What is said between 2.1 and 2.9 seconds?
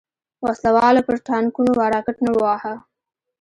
نه وواهه.